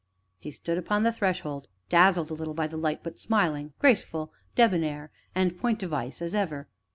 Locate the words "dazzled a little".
1.87-2.55